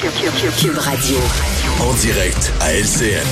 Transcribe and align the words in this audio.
Cube 0.00 0.78
Radio. 0.78 1.18
En 1.78 1.92
direct 1.92 2.54
à 2.60 2.72
LCN. 2.72 3.26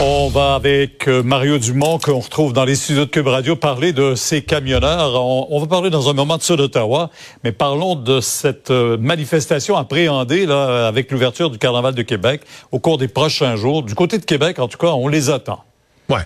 On 0.00 0.28
va 0.28 0.54
avec 0.54 1.08
euh, 1.08 1.24
Mario 1.24 1.58
Dumont 1.58 1.98
qu'on 1.98 2.20
retrouve 2.20 2.52
dans 2.52 2.64
les 2.64 2.76
studios 2.76 3.06
de 3.06 3.10
Cube 3.10 3.26
Radio 3.26 3.56
parler 3.56 3.92
de 3.92 4.14
ces 4.14 4.42
camionneurs. 4.42 5.20
On, 5.20 5.48
on 5.50 5.58
va 5.58 5.66
parler 5.66 5.90
dans 5.90 6.08
un 6.08 6.12
moment 6.12 6.36
de 6.36 6.42
ça 6.42 6.54
d'Ottawa, 6.54 7.10
mais 7.42 7.50
parlons 7.50 7.96
de 7.96 8.20
cette 8.20 8.70
euh, 8.70 8.96
manifestation 8.96 9.76
appréhendée 9.76 10.46
là, 10.46 10.86
avec 10.86 11.10
l'ouverture 11.10 11.50
du 11.50 11.58
Carnaval 11.58 11.96
de 11.96 12.02
Québec 12.02 12.42
au 12.70 12.78
cours 12.78 12.98
des 12.98 13.08
prochains 13.08 13.56
jours. 13.56 13.82
Du 13.82 13.96
côté 13.96 14.18
de 14.18 14.24
Québec, 14.24 14.60
en 14.60 14.68
tout 14.68 14.78
cas, 14.78 14.92
on 14.92 15.08
les 15.08 15.30
attend. 15.30 15.64
Ouais. 16.08 16.22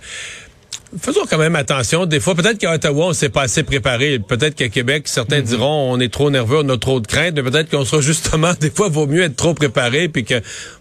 Faisons 1.01 1.23
quand 1.29 1.39
même 1.39 1.57
attention. 1.57 2.05
Des 2.05 2.21
fois, 2.21 2.35
peut-être 2.35 2.59
qu'à 2.59 2.75
Ottawa, 2.75 3.07
on 3.07 3.13
s'est 3.15 3.31
pas 3.31 3.43
assez 3.43 3.63
préparé. 3.63 4.19
Peut-être 4.19 4.55
qu'à 4.55 4.69
Québec, 4.69 5.05
certains 5.07 5.41
diront 5.41 5.91
on 5.91 5.99
est 5.99 6.13
trop 6.13 6.31
nerveux, 6.31 6.59
on 6.63 6.69
a 6.69 6.77
trop 6.77 7.01
de 7.01 7.07
crainte. 7.07 7.33
Mais 7.35 7.43
peut-être 7.43 7.71
qu'on 7.71 7.87
sera 7.87 8.03
justement, 8.03 8.53
des 8.61 8.69
fois, 8.69 8.91
vaut 8.91 9.07
mieux 9.07 9.23
être 9.23 9.35
trop 9.35 9.55
préparé, 9.55 10.11
puis 10.11 10.25
que 10.25 10.35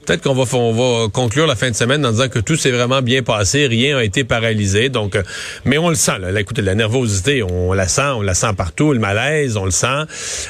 peut-être 0.06 0.22
qu'on 0.22 0.34
va, 0.34 0.44
on 0.58 0.74
va 0.74 1.08
conclure 1.08 1.48
la 1.48 1.56
fin 1.56 1.70
de 1.72 1.76
semaine 1.76 2.06
en 2.06 2.12
disant 2.12 2.28
que 2.28 2.40
tout 2.40 2.58
s'est 2.58 2.72
vraiment 2.72 3.02
bien 3.02 3.24
passé, 3.24 3.68
rien 3.68 3.96
n'a 3.96 4.04
été 4.04 4.26
paralysé. 4.26 4.90
Donc, 4.90 5.16
euh, 5.16 5.24
mais 5.64 5.78
on 5.78 5.88
le 5.88 5.96
sent. 5.96 6.20
Là. 6.20 6.30
Là, 6.30 6.42
écoutez, 6.42 6.62
la 6.62 6.76
nervosité, 6.76 7.42
on 7.42 7.72
la 7.72 7.88
sent, 7.88 8.02
on 8.02 8.22
la 8.22 8.34
sent 8.34 8.54
partout. 8.58 8.92
Le 8.92 9.00
malaise, 9.00 9.56
on 9.56 9.64
le 9.64 9.72
sent. 9.72 9.88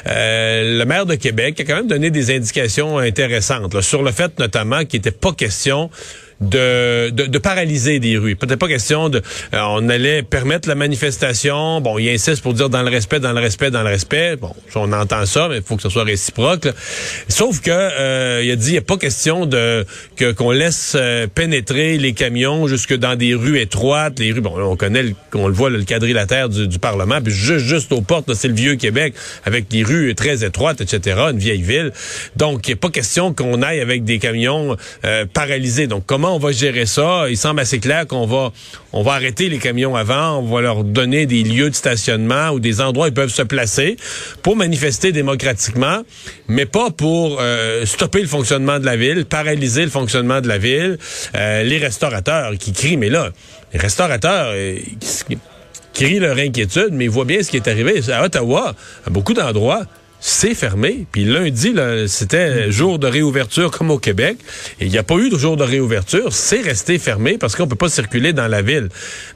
Euh, 0.08 0.78
le 0.78 0.84
maire 0.86 1.06
de 1.06 1.14
Québec 1.14 1.60
a 1.60 1.64
quand 1.64 1.76
même 1.76 1.86
donné 1.86 2.10
des 2.10 2.34
indications 2.34 2.98
intéressantes 2.98 3.74
là, 3.74 3.82
sur 3.82 4.02
le 4.02 4.10
fait, 4.10 4.40
notamment, 4.40 4.84
qu'il 4.84 4.98
n'était 4.98 5.12
pas 5.12 5.32
question 5.32 5.88
de, 6.42 7.10
de, 7.10 7.24
de 7.26 7.38
paralyser 7.38 7.98
des 8.00 8.18
rues. 8.18 8.36
Peut-être 8.36 8.58
pas 8.58 8.68
question 8.68 9.08
de... 9.08 9.18
euh, 9.54 9.60
on 9.68 9.88
allait 9.88 10.22
permettre 10.22 10.68
la 10.68 10.74
manifestation. 10.74 11.80
Bon, 11.80 11.98
il 11.98 12.08
insiste 12.08 12.42
pour 12.42 12.54
dire 12.54 12.68
dans 12.68 12.82
le 12.82 12.90
respect, 12.90 13.20
dans 13.20 13.32
le 13.32 13.40
respect, 13.40 13.70
dans 13.70 13.82
le 13.82 13.88
respect. 13.88 14.36
Bon, 14.36 14.54
on 14.74 14.92
entend 14.92 15.24
ça, 15.26 15.48
mais 15.48 15.58
il 15.58 15.62
faut 15.62 15.76
que 15.76 15.82
ce 15.82 15.88
soit 15.88 16.04
réciproque. 16.04 16.68
Sauf 17.28 17.60
que 17.60 17.70
euh, 17.70 18.42
il 18.44 18.50
a 18.50 18.56
dit, 18.56 18.68
il 18.68 18.72
n'y 18.72 18.78
a 18.78 18.82
pas 18.82 18.96
question 18.96 19.46
de 19.46 19.86
que 20.16 20.32
qu'on 20.32 20.50
laisse 20.50 20.94
euh, 20.96 21.26
pénétrer 21.26 21.98
les 21.98 22.12
camions 22.12 22.66
jusque 22.66 22.94
dans 22.94 23.16
des 23.16 23.34
rues 23.34 23.60
étroites. 23.60 24.18
Les 24.18 24.32
rues, 24.32 24.40
bon, 24.40 24.54
on 24.58 24.76
connaît, 24.76 25.02
le- 25.02 25.14
on 25.34 25.48
le 25.48 25.54
voit, 25.54 25.70
le 25.70 25.84
quadrilatère 25.84 26.48
du, 26.48 26.68
du 26.68 26.78
Parlement. 26.78 27.20
Puis 27.22 27.32
juste, 27.32 27.64
juste 27.66 27.92
aux 27.92 28.00
portes, 28.00 28.32
c'est 28.34 28.48
le 28.48 28.54
vieux 28.54 28.76
Québec, 28.76 29.14
avec 29.44 29.68
des 29.68 29.82
rues 29.82 30.14
très 30.14 30.44
étroites, 30.44 30.80
etc., 30.80 31.20
une 31.30 31.38
vieille 31.38 31.62
ville. 31.62 31.92
Donc, 32.36 32.66
il 32.66 32.70
n'y 32.70 32.74
a 32.74 32.76
pas 32.76 32.90
question 32.90 33.32
qu'on 33.32 33.62
aille 33.62 33.80
avec 33.80 34.04
des 34.04 34.18
camions 34.18 34.76
euh, 35.04 35.26
paralysés. 35.32 35.86
Donc, 35.86 36.04
comment 36.06 36.31
on 36.34 36.38
va 36.38 36.52
gérer 36.52 36.86
ça? 36.86 37.26
Il 37.28 37.36
semble 37.36 37.60
assez 37.60 37.78
clair 37.78 38.06
qu'on 38.06 38.26
va, 38.26 38.52
arrêter 39.12 39.48
les 39.48 39.58
camions 39.58 39.96
avant, 39.96 40.38
on 40.38 40.42
va 40.42 40.60
leur 40.60 40.84
donner 40.84 41.26
des 41.26 41.42
lieux 41.42 41.70
de 41.70 41.74
stationnement 41.74 42.50
ou 42.50 42.60
des 42.60 42.80
endroits 42.80 43.06
où 43.06 43.08
ils 43.08 43.14
peuvent 43.14 43.28
se 43.28 43.42
placer 43.42 43.96
pour 44.42 44.56
manifester 44.56 45.12
démocratiquement, 45.12 46.02
mais 46.48 46.66
pas 46.66 46.90
pour 46.90 47.38
euh, 47.40 47.86
stopper 47.86 48.20
le 48.20 48.28
fonctionnement 48.28 48.78
de 48.78 48.84
la 48.84 48.96
ville, 48.96 49.24
paralyser 49.24 49.84
le 49.84 49.90
fonctionnement 49.90 50.40
de 50.40 50.48
la 50.48 50.58
ville. 50.58 50.98
Euh, 51.34 51.62
les 51.62 51.78
restaurateurs 51.78 52.52
qui 52.58 52.72
crient, 52.72 52.96
mais 52.96 53.10
là, 53.10 53.30
les 53.72 53.78
restaurateurs... 53.78 54.52
euh, 54.54 54.78
qui 55.92 56.04
crient 56.04 56.20
leur 56.20 56.38
inquiétude, 56.38 56.90
mais 56.92 57.04
ils 57.04 57.10
voient 57.10 57.24
bien 57.24 57.42
ce 57.42 57.50
qui 57.50 57.56
est 57.56 57.68
arrivé. 57.68 58.00
À 58.10 58.24
Ottawa, 58.24 58.74
à 59.06 59.10
beaucoup 59.10 59.34
d'endroits, 59.34 59.82
c'est 60.24 60.54
fermé. 60.54 61.04
Puis 61.10 61.24
lundi, 61.24 61.74
c'était 62.06 62.70
jour 62.70 63.00
de 63.00 63.08
réouverture 63.08 63.72
comme 63.72 63.90
au 63.90 63.98
Québec. 63.98 64.36
Il 64.80 64.88
n'y 64.88 64.96
a 64.96 65.02
pas 65.02 65.16
eu 65.16 65.28
de 65.30 65.36
jour 65.36 65.56
de 65.56 65.64
réouverture. 65.64 66.32
C'est 66.32 66.60
resté 66.60 67.00
fermé 67.00 67.38
parce 67.38 67.56
qu'on 67.56 67.66
peut 67.66 67.74
pas 67.74 67.88
circuler 67.88 68.32
dans 68.32 68.46
la 68.46 68.62
ville. 68.62 68.88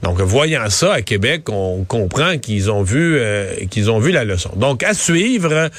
Donc, 0.04 0.20
voyant 0.20 0.70
ça 0.70 0.92
à 0.92 1.02
Québec, 1.02 1.48
on 1.48 1.82
comprend 1.82 2.38
qu'ils 2.38 2.70
ont 2.70 2.84
vu 2.84 3.16
euh, 3.19 3.52
qu'ils 3.69 3.91
ont 3.91 3.98
vu 3.98 4.12
la 4.12 4.25
leçon. 4.25 4.50
Donc, 4.54 4.84
à 4.84 4.94
suivre, 4.94 5.70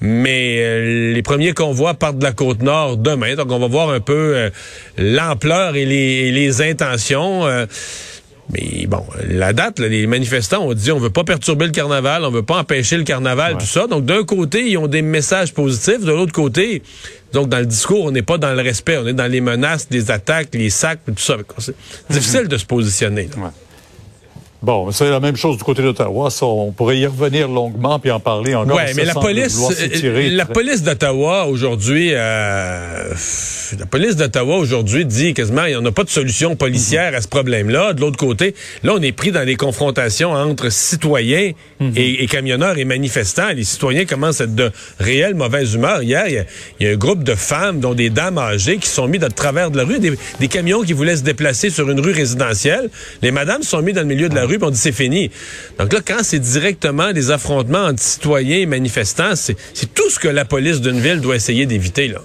mais 0.00 0.58
euh, 0.58 1.12
les 1.12 1.22
premiers 1.22 1.52
convois 1.52 1.94
partent 1.94 2.18
de 2.18 2.24
la 2.24 2.32
côte 2.32 2.60
nord 2.60 2.96
demain. 2.96 3.36
Donc, 3.36 3.52
on 3.52 3.60
va 3.60 3.68
voir 3.68 3.90
un 3.90 4.00
peu 4.00 4.34
euh, 4.34 4.50
l'ampleur 4.98 5.76
et 5.76 5.84
les 5.86 6.62
intentions. 6.62 7.44
Mais 8.52 8.86
bon, 8.86 9.02
la 9.28 9.52
date, 9.52 9.78
là, 9.80 9.88
les 9.88 10.06
manifestants 10.06 10.64
ont 10.64 10.72
dit 10.74 10.92
on 10.92 10.98
veut 10.98 11.10
pas 11.10 11.24
perturber 11.24 11.66
le 11.66 11.72
carnaval, 11.72 12.24
on 12.24 12.30
veut 12.30 12.42
pas 12.44 12.58
empêcher 12.58 12.96
le 12.96 13.04
carnaval, 13.04 13.58
tout 13.58 13.66
ça. 13.66 13.86
Donc 13.86 14.04
d'un 14.04 14.24
côté, 14.24 14.68
ils 14.70 14.78
ont 14.78 14.86
des 14.86 15.02
messages 15.02 15.52
positifs, 15.52 16.00
de 16.00 16.12
l'autre 16.12 16.32
côté, 16.32 16.82
donc 17.32 17.48
dans 17.48 17.58
le 17.58 17.66
discours, 17.66 18.04
on 18.04 18.10
n'est 18.12 18.22
pas 18.22 18.38
dans 18.38 18.52
le 18.54 18.62
respect, 18.62 18.98
on 18.98 19.06
est 19.06 19.12
dans 19.14 19.30
les 19.30 19.40
menaces, 19.40 19.88
les 19.90 20.10
attaques, 20.10 20.48
les 20.54 20.70
sacs, 20.70 21.00
tout 21.06 21.14
ça. 21.16 21.36
C'est 21.58 21.74
difficile 22.10 22.48
de 22.48 22.56
se 22.56 22.64
positionner. 22.64 23.28
là. 23.36 23.52
Bon, 24.66 24.90
c'est 24.90 25.08
la 25.08 25.20
même 25.20 25.36
chose 25.36 25.56
du 25.58 25.62
côté 25.62 25.80
d'Ottawa. 25.80 26.28
On 26.42 26.72
pourrait 26.72 26.98
y 26.98 27.06
revenir 27.06 27.46
longuement 27.46 28.00
puis 28.00 28.10
en 28.10 28.18
parler 28.18 28.56
encore. 28.56 28.74
Ouais, 28.78 28.92
mais 28.96 29.04
la 29.04 29.14
police, 29.14 29.54
vouloir 29.54 29.72
s'étirer 29.72 30.28
la 30.28 30.42
très- 30.44 30.54
police 30.54 30.82
d'Ottawa 30.82 31.46
aujourd'hui, 31.46 32.10
euh, 32.12 33.12
la 33.78 33.86
police 33.86 34.16
d'Ottawa 34.16 34.56
aujourd'hui 34.56 35.04
dit 35.04 35.34
quasiment 35.34 35.66
il 35.66 35.70
n'y 35.70 35.76
en 35.76 35.84
a 35.84 35.92
pas 35.92 36.02
de 36.02 36.08
solution 36.10 36.56
policière 36.56 37.14
à 37.14 37.20
ce 37.20 37.28
problème-là. 37.28 37.92
De 37.92 38.00
l'autre 38.00 38.16
côté, 38.16 38.56
là 38.82 38.94
on 38.96 39.02
est 39.02 39.12
pris 39.12 39.30
dans 39.30 39.44
des 39.44 39.54
confrontations 39.54 40.32
entre 40.32 40.68
citoyens 40.72 41.52
et, 41.94 42.24
et 42.24 42.26
camionneurs 42.26 42.76
et 42.76 42.84
manifestants. 42.84 43.50
Les 43.54 43.62
citoyens 43.62 44.04
commencent 44.04 44.40
à 44.40 44.44
être 44.44 44.54
de 44.56 44.72
réelle 44.98 45.36
mauvaise 45.36 45.74
humeur. 45.74 46.02
Hier, 46.02 46.24
il 46.26 46.34
y 46.34 46.38
a- 46.38 46.44
il 46.80 46.86
y, 46.86 46.90
a 46.90 46.92
un 46.92 46.96
groupe 46.96 47.22
de 47.22 47.36
femmes, 47.36 47.78
dont 47.78 47.94
des 47.94 48.10
dames 48.10 48.38
âgées, 48.38 48.78
qui 48.78 48.88
sont 48.88 49.06
mis 49.06 49.20
de 49.20 49.28
travers 49.28 49.70
de 49.70 49.76
la 49.76 49.84
rue, 49.84 50.00
des, 50.00 50.12
des 50.40 50.48
camions 50.48 50.82
qui 50.82 50.92
voulaient 50.92 51.16
se 51.16 51.22
déplacer 51.22 51.70
sur 51.70 51.88
une 51.88 52.00
rue 52.00 52.10
résidentielle. 52.12 52.90
Les 53.22 53.30
madames 53.30 53.62
sont 53.62 53.80
mis 53.80 53.92
dans 53.92 54.00
le 54.00 54.08
milieu 54.08 54.28
de 54.28 54.34
la 54.34 54.44
rue, 54.44 54.55
on 54.62 54.70
dit 54.70 54.78
c'est 54.78 54.92
fini. 54.92 55.30
Donc 55.78 55.92
là, 55.92 56.00
quand 56.06 56.22
c'est 56.22 56.38
directement 56.38 57.12
des 57.12 57.30
affrontements 57.30 57.86
entre 57.86 58.02
citoyens 58.02 58.58
et 58.58 58.66
manifestants, 58.66 59.34
c'est 59.36 59.56
tout 59.94 60.10
ce 60.10 60.18
que 60.18 60.28
la 60.28 60.44
police 60.44 60.80
d'une 60.80 61.00
ville 61.00 61.20
doit 61.20 61.36
essayer 61.36 61.66
d'éviter. 61.66 62.08
là. 62.08 62.20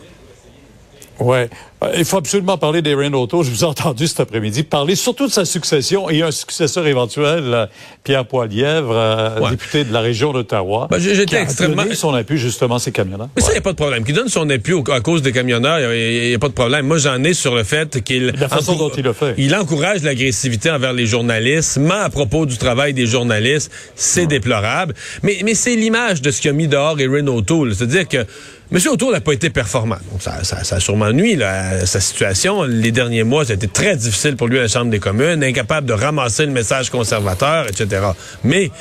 Euh, 1.83 1.91
Il 1.97 2.05
faut 2.05 2.17
absolument 2.17 2.57
parler 2.57 2.81
d'Erin 2.81 3.11
Auto. 3.13 3.43
Je 3.43 3.49
vous 3.49 3.61
ai 3.63 3.67
entendu 3.67 4.07
cet 4.07 4.19
après-midi 4.19 4.63
parler 4.63 4.95
surtout 4.95 5.27
de 5.27 5.31
sa 5.31 5.45
succession 5.45 6.09
et 6.09 6.21
un 6.21 6.31
successeur 6.31 6.85
éventuel, 6.87 7.43
euh, 7.45 7.65
Pierre 8.03 8.25
Poilièvre, 8.25 8.91
euh, 8.95 9.39
Ouais. 9.39 9.49
député 9.51 9.83
de 9.83 9.91
la 9.93 10.01
région 10.01 10.31
d'Ottawa. 10.31 10.87
Ben, 10.91 10.99
j'étais 10.99 11.25
qui 11.25 11.35
extrêmement- 11.35 11.83
donné 11.83 11.95
son 11.95 12.13
appui 12.13 12.37
justement 12.37 12.77
ces 12.79 12.91
camionneurs. 12.91 13.29
Mais 13.35 13.41
ça, 13.41 13.49
il 13.49 13.53
n'y 13.53 13.57
a 13.59 13.61
pas 13.61 13.71
de 13.71 13.77
problème. 13.77 14.03
Qu'il 14.03 14.13
donne 14.15 14.29
son 14.29 14.49
appui 14.49 14.73
au- 14.73 14.83
à 14.91 14.99
cause 15.01 15.21
des 15.21 15.31
camionneurs, 15.31 15.79
il 15.93 16.29
n'y 16.29 16.35
a, 16.35 16.39
pas 16.39 16.49
de 16.49 16.53
problème. 16.53 16.85
Moi, 16.85 16.97
j'en 16.99 17.23
ai 17.23 17.33
sur 17.33 17.55
le 17.55 17.63
fait 17.63 18.03
qu'il... 18.03 18.33
La 18.39 18.47
façon 18.49 18.75
dont 18.75 18.91
il 18.95 19.03
le 19.03 19.13
fait. 19.13 19.33
Il 19.37 19.55
encourage 19.55 20.03
l'agressivité 20.03 20.69
envers 20.69 20.93
les 20.93 21.05
journalistes, 21.07 21.77
ment 21.77 21.95
à 22.03 22.09
propos 22.09 22.45
du 22.45 22.57
travail 22.57 22.93
des 22.93 23.05
journalistes. 23.07 23.71
C'est 23.95 24.27
déplorable. 24.27 24.93
Mais, 25.23 25.39
mais 25.43 25.55
c'est 25.55 25.75
l'image 25.75 26.21
de 26.21 26.31
ce 26.31 26.41
qu'a 26.41 26.51
mis 26.51 26.67
dehors 26.67 26.99
Erin 26.99 27.25
O'Toole. 27.27 27.73
C'est-à-dire 27.75 28.07
que 28.07 28.25
M. 28.73 28.79
O'Toole 28.89 29.11
n'a 29.13 29.19
pas 29.21 29.33
été 29.33 29.49
performant. 29.49 29.97
Donc, 30.11 30.21
ça, 30.21 30.43
ça, 30.45 30.63
ça 30.63 30.77
a 30.77 30.79
sûrement 30.79 31.11
nuit 31.11 31.35
là, 31.35 31.70
à 31.71 31.85
sa 31.85 31.99
situation. 31.99 32.63
Les 32.63 32.91
derniers 32.91 33.23
mois, 33.23 33.45
ça 33.45 33.53
a 33.53 33.55
été 33.55 33.67
très 33.67 33.95
difficile 33.95 34.35
pour 34.35 34.47
lui 34.47 34.59
à 34.59 34.63
la 34.63 34.67
Chambre 34.67 34.91
des 34.91 34.99
communes, 34.99 35.43
incapable 35.43 35.87
de 35.87 35.93
ramasser 35.93 36.45
le 36.45 36.51
message 36.51 36.89
conservateur, 36.89 37.67
etc. 37.67 38.01
Mais 38.43 38.71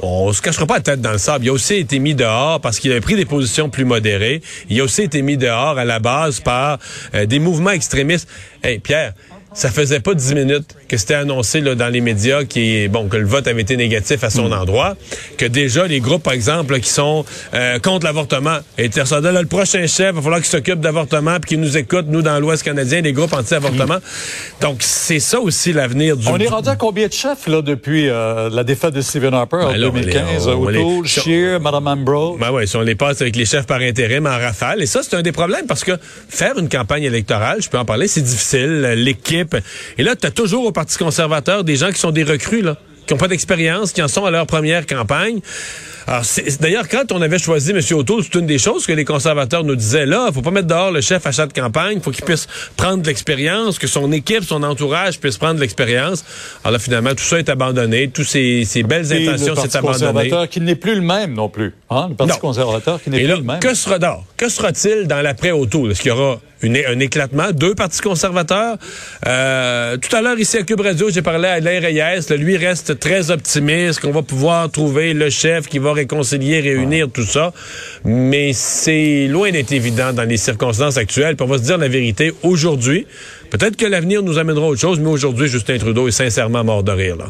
on 0.00 0.32
se 0.32 0.42
cachera 0.42 0.66
pas 0.66 0.74
la 0.74 0.80
tête 0.80 1.00
dans 1.00 1.12
le 1.12 1.18
sable. 1.18 1.44
Il 1.46 1.48
a 1.48 1.52
aussi 1.52 1.74
été 1.74 1.98
mis 1.98 2.14
dehors 2.14 2.60
parce 2.60 2.78
qu'il 2.78 2.90
avait 2.92 3.00
pris 3.00 3.16
des 3.16 3.24
positions 3.24 3.70
plus 3.70 3.84
modérées. 3.84 4.42
Il 4.68 4.80
a 4.80 4.84
aussi 4.84 5.02
été 5.02 5.22
mis 5.22 5.36
dehors 5.36 5.78
à 5.78 5.84
la 5.84 5.98
base 5.98 6.40
par 6.40 6.78
euh, 7.14 7.26
des 7.26 7.38
mouvements 7.38 7.70
extrémistes. 7.70 8.28
Hey, 8.62 8.78
Pierre, 8.78 9.14
ça 9.56 9.70
faisait 9.70 10.00
pas 10.00 10.12
dix 10.14 10.34
minutes 10.34 10.76
que 10.86 10.98
c'était 10.98 11.14
annoncé 11.14 11.60
là, 11.62 11.74
dans 11.74 11.88
les 11.88 12.02
médias 12.02 12.44
qui 12.44 12.88
bon 12.88 13.08
que 13.08 13.16
le 13.16 13.26
vote 13.26 13.48
avait 13.48 13.62
été 13.62 13.76
négatif 13.78 14.22
à 14.22 14.28
son 14.30 14.52
endroit, 14.52 14.96
que 15.38 15.46
déjà 15.46 15.86
les 15.86 16.00
groupes 16.00 16.22
par 16.22 16.34
exemple 16.34 16.74
là, 16.74 16.78
qui 16.80 16.90
sont 16.90 17.24
euh, 17.54 17.78
contre 17.78 18.04
l'avortement 18.04 18.58
étaient 18.76 19.02
là, 19.10 19.40
le 19.40 19.46
prochain 19.48 19.86
chef, 19.86 20.10
il 20.10 20.14
va 20.16 20.20
falloir 20.22 20.40
qu'il 20.40 20.50
s'occupe 20.50 20.80
d'avortement 20.80 21.40
puis 21.40 21.48
qu'il 21.50 21.60
nous 21.60 21.76
écoute 21.78 22.04
nous 22.08 22.20
dans 22.20 22.38
l'Ouest 22.38 22.62
canadien, 22.62 23.00
les 23.00 23.12
groupes 23.14 23.32
anti-avortement. 23.32 23.96
Donc 24.60 24.76
c'est 24.80 25.20
ça 25.20 25.40
aussi 25.40 25.72
l'avenir 25.72 26.16
du 26.18 26.28
On 26.28 26.36
est 26.36 26.48
rendu 26.48 26.68
à 26.68 26.76
combien 26.76 27.06
de 27.08 27.12
chefs 27.14 27.46
là 27.46 27.62
depuis 27.62 28.10
euh, 28.10 28.50
la 28.50 28.62
défaite 28.62 28.92
de 28.92 29.00
Stephen 29.00 29.32
Harper 29.32 29.56
en 29.56 29.72
Ben 29.72 29.76
là, 29.78 29.88
on 29.90 29.94
les- 29.94 30.00
2015 30.02 30.48
on 30.48 30.68
les- 30.68 30.78
O'Toole, 30.78 31.06
Scheer, 31.06 31.60
Madame 31.60 31.86
Ambrose? 31.86 32.38
Ben 32.38 32.50
ouais, 32.50 32.66
si 32.66 32.76
on 32.76 32.82
les 32.82 32.94
passe 32.94 33.22
avec 33.22 33.34
les 33.36 33.46
chefs 33.46 33.66
par 33.66 33.80
intérim 33.80 34.26
en 34.26 34.38
rafale. 34.38 34.82
Et 34.82 34.86
ça, 34.86 35.00
c'est 35.02 35.16
un 35.16 35.22
des 35.22 35.32
problèmes 35.32 35.66
parce 35.66 35.82
que 35.82 35.92
faire 36.28 36.58
une 36.58 36.68
campagne 36.68 37.04
électorale, 37.04 37.62
je 37.62 37.70
peux 37.70 37.78
en 37.78 37.84
parler, 37.86 38.06
c'est 38.06 38.20
difficile. 38.22 38.82
L'équipe. 38.96 39.45
Et 39.98 40.02
là, 40.02 40.16
tu 40.16 40.26
as 40.26 40.30
toujours 40.30 40.64
au 40.66 40.72
Parti 40.72 40.96
conservateur 40.98 41.64
des 41.64 41.76
gens 41.76 41.90
qui 41.90 41.98
sont 41.98 42.10
des 42.10 42.24
recrues, 42.24 42.62
là, 42.62 42.76
qui 43.06 43.14
n'ont 43.14 43.18
pas 43.18 43.28
d'expérience, 43.28 43.92
qui 43.92 44.02
en 44.02 44.08
sont 44.08 44.24
à 44.24 44.30
leur 44.32 44.46
première 44.46 44.84
campagne. 44.86 45.38
Alors, 46.08 46.24
c'est- 46.24 46.60
d'ailleurs, 46.60 46.88
quand 46.88 47.10
on 47.10 47.20
avait 47.20 47.38
choisi 47.38 47.70
M. 47.72 47.80
O'Toole, 47.92 48.22
c'est 48.22 48.36
une 48.38 48.46
des 48.46 48.58
choses 48.58 48.86
que 48.86 48.92
les 48.92 49.04
conservateurs 49.04 49.64
nous 49.64 49.74
disaient. 49.74 50.06
Là, 50.06 50.30
faut 50.32 50.42
pas 50.42 50.52
mettre 50.52 50.68
dehors 50.68 50.92
le 50.92 51.00
chef 51.00 51.26
à 51.26 51.32
chaque 51.32 51.52
campagne. 51.52 52.00
faut 52.00 52.10
qu'il 52.12 52.24
puisse 52.24 52.46
prendre 52.76 53.02
de 53.02 53.06
l'expérience, 53.08 53.78
que 53.80 53.86
son 53.88 54.10
équipe, 54.12 54.44
son 54.44 54.62
entourage 54.62 55.18
puisse 55.18 55.36
prendre 55.36 55.54
de 55.56 55.60
l'expérience. 55.60 56.24
Alors 56.62 56.72
là, 56.74 56.78
finalement, 56.78 57.10
tout 57.10 57.24
ça 57.24 57.38
est 57.40 57.48
abandonné. 57.48 58.08
Tous 58.08 58.22
ces, 58.24 58.64
ces 58.64 58.82
belles 58.84 59.12
Et 59.12 59.26
intentions, 59.28 59.48
le 59.48 59.54
Parti 59.54 59.70
c'est 59.70 59.78
abandonné. 59.78 60.08
conservateur 60.12 60.48
qui 60.48 60.60
n'est 60.60 60.76
plus 60.76 60.94
le 60.94 61.00
même 61.00 61.34
non 61.34 61.48
plus. 61.48 61.74
Hein? 61.90 62.06
Le 62.10 62.14
Parti 62.14 62.32
Non. 62.34 62.38
conservateur 62.38 63.02
qui 63.02 63.10
n'est 63.10 63.18
plus 63.18 63.26
là, 63.26 63.36
le 63.36 63.42
même. 63.42 63.58
que 63.60 63.74
sera 63.74 63.98
d'or? 63.98 64.24
Que 64.36 64.48
sera-t-il 64.48 65.08
dans 65.08 65.22
l'après-auto? 65.22 65.90
Est-ce 65.90 66.02
qu'il 66.02 66.10
y 66.10 66.12
aura 66.12 66.38
une- 66.62 66.76
un 66.76 66.98
éclatement? 67.00 67.52
Deux 67.52 67.74
partis 67.74 68.00
conservateurs? 68.00 68.76
Euh, 69.26 69.96
tout 69.96 70.14
à 70.16 70.22
l'heure, 70.22 70.38
ici 70.38 70.56
à 70.56 70.62
Cube 70.62 70.80
Radio, 70.80 71.10
j'ai 71.10 71.22
parlé 71.22 71.48
à 71.48 71.52
Alain 71.54 71.80
Reyes. 71.80 72.20
Là, 72.28 72.36
lui 72.36 72.56
reste 72.56 72.98
très 72.98 73.30
optimiste 73.30 74.00
qu'on 74.00 74.10
va 74.12 74.22
pouvoir 74.22 74.70
trouver 74.70 75.12
le 75.14 75.30
chef 75.30 75.66
qui 75.68 75.78
va 75.78 75.92
réconcilier, 75.92 76.60
réunir 76.60 77.08
tout 77.12 77.24
ça. 77.26 77.52
Mais 78.04 78.52
c'est 78.52 79.26
loin 79.28 79.50
d'être 79.50 79.72
évident 79.72 80.12
dans 80.12 80.24
les 80.28 80.36
circonstances 80.38 80.96
actuelles. 80.96 81.36
Puis 81.36 81.44
on 81.46 81.50
va 81.50 81.58
se 81.58 81.64
dire 81.64 81.78
la 81.78 81.88
vérité 81.88 82.32
aujourd'hui. 82.42 83.06
Peut-être 83.50 83.76
que 83.76 83.86
l'avenir 83.86 84.22
nous 84.22 84.38
amènera 84.38 84.66
autre 84.66 84.80
chose, 84.80 84.98
mais 84.98 85.08
aujourd'hui, 85.08 85.48
Justin 85.48 85.78
Trudeau 85.78 86.08
est 86.08 86.12
sincèrement 86.12 86.64
mort 86.64 86.82
de 86.82 86.92
rire. 86.92 87.16
Là. 87.16 87.26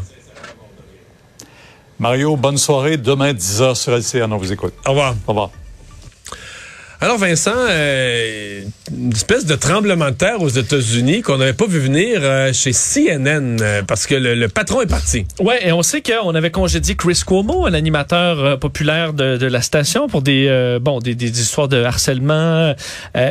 Mario, 1.98 2.36
bonne 2.36 2.58
soirée. 2.58 2.96
Demain, 2.96 3.32
10h 3.32 3.74
sur 3.74 3.92
LCN. 3.96 4.32
On 4.32 4.36
vous 4.36 4.52
écoute. 4.52 4.74
Au 4.86 4.90
revoir. 4.90 5.14
Au 5.26 5.30
revoir. 5.32 5.50
Alors 7.00 7.18
Vincent, 7.18 7.52
euh, 7.54 8.62
une 8.96 9.12
espèce 9.12 9.44
de 9.44 9.54
tremblement 9.54 10.06
de 10.06 10.14
terre 10.14 10.40
aux 10.40 10.48
États-Unis 10.48 11.22
qu'on 11.22 11.38
n'avait 11.38 11.52
pas 11.52 11.66
vu 11.66 11.78
venir 11.78 12.20
euh, 12.22 12.52
chez 12.52 12.72
CNN 12.72 13.58
euh, 13.60 13.82
parce 13.82 14.06
que 14.06 14.14
le, 14.14 14.48
patron 14.48 14.80
est 14.80 14.86
parti. 14.86 15.26
Ouais, 15.40 15.66
et 15.66 15.72
on 15.72 15.82
sait 15.82 16.02
qu'on 16.02 16.34
avait 16.34 16.50
congédié 16.50 16.94
Chris 16.94 17.20
Cuomo, 17.26 17.66
un 17.66 17.74
animateur 17.74 18.38
euh, 18.38 18.56
populaire 18.56 19.12
de, 19.12 19.46
la 19.46 19.60
station, 19.60 20.08
pour 20.08 20.22
des 20.22 20.78
bon 20.80 20.98
des, 21.00 21.12
histoires 21.40 21.68
de 21.68 21.82
harcèlement. 21.82 22.74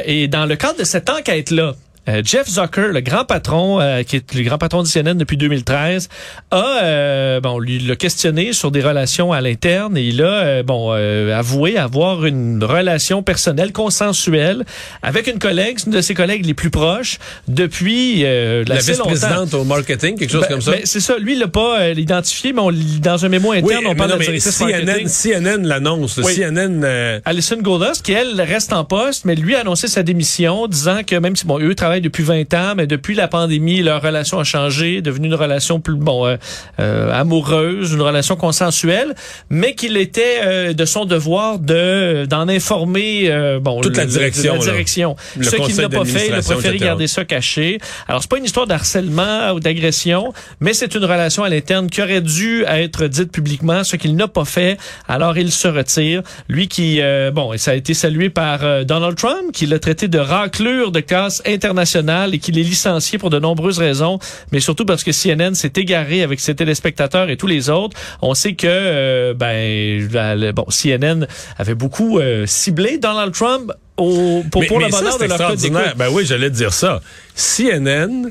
Et 0.06 0.27
dans 0.27 0.45
le 0.45 0.56
cadre 0.56 0.79
de 0.79 0.83
cette 0.83 1.09
enquête-là. 1.09 1.73
Euh, 2.07 2.22
Jeff 2.24 2.48
Zucker, 2.48 2.90
le 2.94 3.02
grand 3.02 3.25
patron, 3.25 3.80
euh, 3.81 4.04
qui 4.04 4.18
est 4.18 4.34
le 4.34 4.44
grand 4.44 4.57
patron 4.57 4.84
de 4.84 4.88
CNN 4.88 5.16
depuis 5.16 5.38
2013, 5.38 6.10
a 6.52 6.84
euh, 6.84 7.40
bon 7.40 7.60
lui 7.60 7.80
l'a 7.80 7.96
questionné 7.96 8.54
sur 8.54 8.72
des 8.72 8.81
relations 8.81 9.31
à 9.31 9.42
l'interne 9.42 9.98
et 9.98 10.04
il 10.04 10.22
a 10.22 10.25
euh, 10.25 10.63
bon 10.63 10.92
euh, 10.94 11.38
avoué 11.38 11.78
avoir 11.78 12.25
une 12.25 12.63
relation 12.63 13.24
personnelle 13.24 13.72
consensuelle 13.72 14.66
avec 15.02 15.28
une 15.28 15.40
collègue, 15.40 15.80
une 15.86 15.94
de 15.94 16.02
ses 16.02 16.13
collègues 16.13 16.46
les 16.46 16.54
plus 16.54 16.69
proches 16.69 17.18
depuis 17.48 18.24
euh, 18.25 18.63
La 18.68 18.75
vice-présidente 18.78 19.54
au 19.54 19.63
marketing, 19.63 20.18
quelque 20.18 20.31
chose 20.31 20.42
Ben, 20.42 20.48
comme 20.50 20.62
ça? 20.62 20.72
ben, 20.72 20.81
c'est 20.84 21.00
ça. 21.00 21.18
Lui, 21.18 21.34
il 21.34 21.40
l'a 21.40 21.48
pas 21.48 21.90
identifié, 21.90 22.54
mais 22.54 22.62
on, 22.62 22.72
dans 23.02 23.25
un 23.25 23.30
mémo 23.30 23.52
interne, 23.52 23.84
oui, 23.84 23.88
on 23.88 23.96
parle 23.96 24.12
non, 24.12 24.18
de 24.18 24.24
CNN. 24.24 25.07
CNN 25.07 25.66
l'annonce. 25.68 26.19
Oui. 26.24 26.36
CNN, 26.36 26.84
euh, 26.84 27.19
Alison 27.25 27.57
Goldust, 27.57 28.04
qui 28.04 28.12
elle 28.13 28.40
reste 28.42 28.74
en 28.74 28.84
poste, 28.84 29.25
mais 29.25 29.36
lui 29.36 29.56
a 29.56 29.62
annoncé 29.62 29.88
sa 29.88 30.04
démission, 30.04 30.68
disant 30.68 31.02
que 31.06 31.16
même 31.16 31.36
si 31.36 31.46
bon, 31.46 31.60
eux 31.60 31.75
travaillent 31.75 31.94
depuis 32.01 32.24
20 32.24 32.53
ans, 32.53 32.74
mais 32.75 32.88
depuis 32.88 33.15
la 33.15 33.27
pandémie, 33.27 33.81
leur 33.81 34.01
relation 34.01 34.39
a 34.39 34.44
changé, 34.44 35.01
devenue 35.01 35.27
une 35.27 35.36
relation 35.36 35.80
plus 35.80 35.95
bon 35.95 36.25
euh, 36.25 36.36
euh, 36.80 37.12
amoureuse, 37.13 37.94
une 37.94 38.01
relation 38.01 38.36
consensuelle, 38.36 39.13
mais 39.50 39.75
qu'il 39.75 39.97
était 39.97 40.39
euh, 40.44 40.74
de 40.74 40.86
son 40.86 41.06
devoir 41.06 41.59
de 41.59 42.25
d'en 42.30 42.47
informer 42.47 43.30
euh, 43.30 43.59
bon 43.59 43.81
Toute 43.81 43.94
le- 43.97 44.03
la 44.03 44.06
direction, 44.06 44.53
la 44.53 44.59
direction. 44.59 45.15
Le 45.38 45.44
Ce 45.44 45.56
qu'il 45.56 45.75
n'a 45.77 45.89
pas 45.89 46.06
fait, 46.06 46.27
il 46.27 46.33
a 46.33 46.42
préféré 46.42 46.75
etc. 46.75 46.86
garder 46.86 47.07
ça 47.07 47.25
caché. 47.25 47.80
Alors 48.07 48.21
c'est 48.21 48.30
pas 48.30 48.38
une 48.38 48.45
histoire 48.45 48.68
d'harcèlement 48.68 49.51
ou 49.51 49.59
d'agression, 49.59 50.33
mais 50.59 50.74
c'est 50.74 50.94
une 50.95 51.06
relation 51.06 51.44
à 51.44 51.50
l'interne 51.50 51.89
qui 51.89 52.01
aurait 52.01 52.21
dû 52.21 52.63
être 52.68 53.07
dite 53.07 53.31
publiquement, 53.31 53.83
ce 53.83 53.95
qu'il 53.95 54.15
n'a 54.15 54.27
pas 54.27 54.45
fait. 54.45 54.77
Alors 55.07 55.38
il 55.38 55.51
se 55.51 55.68
retire. 55.68 56.21
Lui 56.50 56.68
qui, 56.68 57.01
euh, 57.01 57.31
bon, 57.31 57.53
et 57.53 57.57
ça 57.57 57.71
a 57.71 57.75
été 57.75 57.94
salué 57.94 58.30
par 58.30 58.63
euh, 58.63 58.83
Donald 58.83 59.15
Trump, 59.18 59.51
qui 59.53 59.65
l'a 59.65 59.80
traité 59.80 60.07
de 60.07 60.18
raclure 60.19 60.92
de 60.92 61.00
casse 61.00 61.42
internationale 61.45 61.84
et 62.33 62.39
qu'il 62.39 62.57
est 62.59 62.63
licencié 62.63 63.17
pour 63.17 63.29
de 63.29 63.39
nombreuses 63.39 63.79
raisons, 63.79 64.19
mais 64.51 64.59
surtout 64.59 64.85
parce 64.85 65.03
que 65.03 65.11
CNN 65.11 65.53
s'est 65.55 65.71
égaré 65.75 66.23
avec 66.23 66.39
ses 66.39 66.55
téléspectateurs 66.55 67.29
et 67.29 67.37
tous 67.37 67.47
les 67.47 67.69
autres. 67.69 67.97
On 68.21 68.33
sait 68.33 68.53
que, 68.55 68.67
euh, 68.69 69.33
ben, 69.33 70.07
la- 70.11 70.35
le- 70.35 70.51
bon, 70.51 70.65
CNN 70.69 71.25
avait 71.57 71.75
beaucoup 71.75 72.19
euh, 72.19 72.45
ciblé 72.45 72.97
Donald 72.97 73.33
Trump 73.33 73.71
au, 73.97 74.43
pour, 74.51 74.61
mais, 74.61 74.67
pour 74.67 74.79
mais 74.79 74.85
le 74.85 74.91
bonheur 74.91 75.17
de 75.17 75.23
leur 75.25 75.37
code 75.37 75.51
extraordinaire. 75.51 75.83
d'écoute. 75.83 75.97
Ben 75.97 76.09
oui, 76.11 76.25
j'allais 76.25 76.49
te 76.49 76.55
dire 76.55 76.73
ça. 76.73 77.01
CNN 77.35 78.29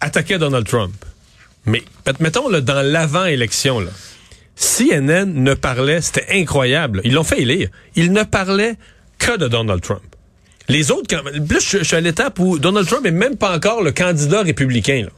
attaquait 0.00 0.38
Donald 0.38 0.66
Trump. 0.66 0.94
Mais 1.66 1.82
met- 2.06 2.12
mettons 2.20 2.48
là, 2.48 2.60
dans 2.60 2.82
l'avant-élection, 2.82 3.80
là, 3.80 3.90
CNN 4.56 5.26
ne 5.26 5.54
parlait, 5.54 6.00
c'était 6.00 6.26
incroyable. 6.40 7.00
Ils 7.04 7.12
l'ont 7.14 7.24
fait 7.24 7.40
élire. 7.42 7.68
Ils 7.94 8.12
ne 8.12 8.22
parlaient 8.24 8.74
que 9.18 9.36
de 9.36 9.48
Donald 9.48 9.80
Trump. 9.82 10.02
Les 10.68 10.90
autres, 10.90 11.06
quand, 11.08 11.22
plus 11.46 11.60
je, 11.60 11.78
je 11.78 11.84
suis 11.84 11.96
à 11.96 12.00
l'étape 12.00 12.38
où 12.38 12.58
Donald 12.58 12.86
Trump 12.86 13.06
est 13.06 13.10
même 13.10 13.36
pas 13.36 13.54
encore 13.56 13.82
le 13.82 13.92
candidat 13.92 14.42
républicain. 14.42 15.02
là. 15.04 15.10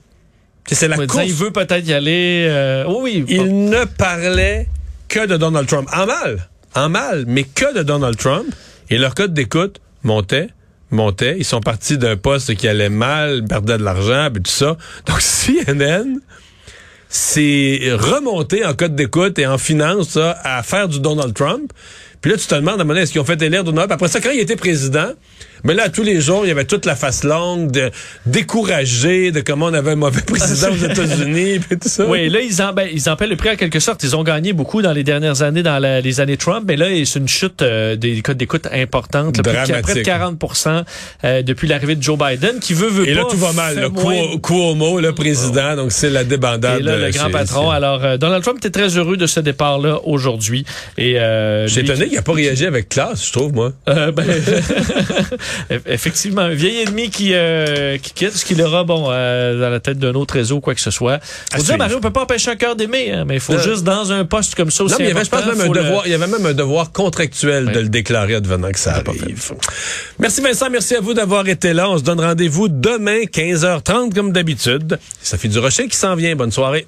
C'est 0.70 0.86
la 0.88 0.96
course. 0.96 1.24
il 1.26 1.32
veut 1.34 1.50
peut-être 1.50 1.84
y 1.86 1.92
aller. 1.92 2.46
euh, 2.48 2.84
oui, 2.86 3.24
oui. 3.26 3.26
Il 3.28 3.64
ne 3.68 3.84
parlait 3.84 4.68
que 5.08 5.26
de 5.26 5.36
Donald 5.36 5.66
Trump. 5.66 5.88
En 5.92 6.06
mal. 6.06 6.48
En 6.76 6.88
mal, 6.88 7.24
mais 7.26 7.42
que 7.42 7.74
de 7.74 7.82
Donald 7.82 8.16
Trump. 8.16 8.46
Et 8.90 8.98
leur 8.98 9.14
code 9.16 9.34
d'écoute 9.34 9.80
montait, 10.04 10.48
montait. 10.90 11.34
Ils 11.38 11.44
sont 11.44 11.60
partis 11.60 11.98
d'un 11.98 12.16
poste 12.16 12.54
qui 12.54 12.68
allait 12.68 12.88
mal, 12.88 13.44
perdaient 13.44 13.78
de 13.78 13.82
l'argent, 13.82 14.28
puis 14.32 14.42
tout 14.42 14.50
ça. 14.52 14.76
Donc 15.06 15.18
CNN, 15.20 16.20
c'est 17.08 17.80
remonté 17.92 18.64
en 18.64 18.74
code 18.74 18.94
d'écoute 18.94 19.38
et 19.40 19.46
en 19.46 19.58
finance 19.58 20.10
ça, 20.10 20.38
à 20.44 20.62
faire 20.62 20.86
du 20.88 21.00
Donald 21.00 21.34
Trump. 21.34 21.72
Puis 22.20 22.30
là, 22.30 22.36
tu 22.36 22.46
te 22.46 22.54
demandes 22.54 22.80
à 22.80 22.84
donné, 22.84 23.00
est-ce 23.00 23.12
qu'ils 23.12 23.20
ont 23.20 23.24
fait 23.24 23.40
élire 23.40 23.64
Donald 23.64 23.88
Trump? 23.88 23.92
Après 23.92 24.08
ça, 24.08 24.20
quand 24.20 24.30
il 24.30 24.40
était 24.40 24.56
président, 24.56 25.08
mais 25.64 25.74
là, 25.74 25.88
tous 25.88 26.02
les 26.02 26.20
jours, 26.20 26.44
il 26.44 26.48
y 26.48 26.50
avait 26.50 26.64
toute 26.64 26.84
la 26.86 26.94
face 26.96 27.24
longue 27.24 27.70
de 27.70 27.90
décourager 28.26 29.30
de 29.30 29.40
comment 29.40 29.66
on 29.66 29.74
avait 29.74 29.92
un 29.92 29.96
mauvais 29.96 30.20
président 30.26 30.68
aux 30.70 30.76
États-Unis, 30.84 31.60
puis 31.60 31.78
tout 31.78 31.88
ça. 31.88 32.06
Oui, 32.06 32.28
là, 32.28 32.40
ils 32.40 32.60
en, 32.62 32.72
ben, 32.72 32.88
ils 32.92 33.08
en 33.08 33.16
paient 33.16 33.26
le 33.26 33.36
prix 33.36 33.50
en 33.50 33.56
quelque 33.56 33.80
sorte. 33.80 34.02
Ils 34.02 34.16
ont 34.16 34.22
gagné 34.24 34.52
beaucoup 34.52 34.82
dans 34.82 34.92
les 34.92 35.04
dernières 35.04 35.42
années, 35.42 35.62
dans 35.62 35.78
la- 35.78 36.00
les 36.00 36.20
années 36.20 36.36
Trump, 36.36 36.64
mais 36.66 36.76
là, 36.76 36.86
c'est 37.04 37.18
une 37.18 37.28
chute 37.28 37.62
euh, 37.62 37.96
des 37.96 38.20
codes 38.22 38.36
d'écoute 38.36 38.66
importante. 38.72 39.36
là, 39.36 39.42
Dramatique. 39.42 39.82
près 39.82 39.94
de 39.94 40.00
40% 40.02 40.84
euh, 41.24 41.42
depuis 41.42 41.68
l'arrivée 41.68 41.94
de 41.96 42.02
Joe 42.02 42.18
Biden, 42.18 42.58
qui 42.60 42.74
veut, 42.74 42.88
veut 42.88 43.08
Et 43.08 43.14
là, 43.14 43.22
pas 43.24 43.30
tout 43.30 43.36
va 43.38 43.52
mal. 43.52 43.76
Là. 43.78 43.88
moins- 43.88 44.38
Cuomo, 44.42 45.00
le 45.00 45.12
président, 45.14 45.76
donc 45.76 45.92
c'est 45.92 46.10
la 46.10 46.24
débandade. 46.24 46.80
Et 46.80 46.82
là, 46.82 46.96
le 46.96 47.10
grand 47.10 47.30
patron. 47.30 47.70
Alors, 47.70 48.04
euh, 48.04 48.16
Donald 48.16 48.42
Trump 48.42 48.58
était 48.58 48.70
très 48.70 48.96
heureux 48.96 49.16
de 49.16 49.26
ce 49.26 49.40
départ-là 49.40 50.00
aujourd'hui. 50.04 50.64
Et 50.98 51.14
euh, 51.18 51.66
lui 51.66 51.80
étonné 51.80 52.09
qu'il 52.10 52.16
n'a 52.18 52.22
pas 52.22 52.32
réagi 52.34 52.66
avec 52.66 52.88
classe, 52.88 53.26
je 53.26 53.32
trouve, 53.32 53.52
moi. 53.54 53.72
Euh, 53.88 54.12
ben, 54.12 54.24
effectivement, 55.86 56.42
un 56.42 56.54
vieil 56.54 56.80
ennemi 56.82 57.10
qui, 57.10 57.30
euh, 57.34 57.98
qui 57.98 58.12
quitte, 58.12 58.36
ce 58.36 58.44
qu'il 58.44 58.60
aura, 58.62 58.84
bon, 58.84 59.06
euh, 59.10 59.60
dans 59.60 59.70
la 59.70 59.80
tête 59.80 59.98
d'un 59.98 60.14
autre 60.14 60.34
réseau, 60.34 60.60
quoi 60.60 60.74
que 60.74 60.80
ce 60.80 60.90
soit. 60.90 61.20
Faut 61.22 61.56
dire, 61.58 61.64
suivre. 61.64 61.78
Mario, 61.78 61.96
on 61.96 62.00
peut 62.00 62.10
pas 62.12 62.22
empêcher 62.22 62.50
un 62.50 62.56
cœur 62.56 62.76
d'aimer, 62.76 63.12
hein, 63.12 63.24
mais 63.26 63.34
il 63.34 63.40
faut 63.40 63.58
juste, 63.58 63.84
dans 63.84 64.12
un 64.12 64.24
poste 64.24 64.54
comme 64.54 64.70
ça 64.70 64.84
aussi 64.84 64.92
Non, 64.92 64.98
mais 65.00 65.06
il 65.06 65.08
y 65.08 65.12
avait, 65.12 65.24
je 65.24 65.30
pense, 65.30 65.40
important, 65.40 65.58
même 65.58 65.70
un 65.70 65.74
le- 65.74 65.82
devoir, 65.82 66.02
il 66.06 66.10
y 66.12 66.14
avait 66.14 66.26
même 66.26 66.46
un 66.46 66.54
devoir 66.54 66.92
contractuel 66.92 67.66
Ouais. 67.66 67.72
de 67.72 67.80
le 67.80 67.88
déclarer 67.88 68.34
advenant 68.34 68.70
que 68.70 68.78
ça 68.78 68.94
Ah, 68.96 69.00
pas 69.02 69.12
arrive. 69.12 69.52
Merci 70.18 70.40
Vincent, 70.40 70.70
merci 70.70 70.94
à 70.94 71.00
vous 71.00 71.14
d'avoir 71.14 71.46
été 71.48 71.72
là. 71.72 71.88
On 71.90 71.98
se 71.98 72.02
donne 72.02 72.20
rendez-vous 72.20 72.68
demain, 72.68 73.20
15h30, 73.24 74.14
comme 74.14 74.32
d'habitude. 74.32 74.98
Ça 75.22 75.38
fait 75.38 75.48
du 75.48 75.58
rocher 75.58 75.88
qui 75.88 75.96
s'en 75.96 76.14
vient. 76.14 76.34
Bonne 76.36 76.52
soirée. 76.52 76.86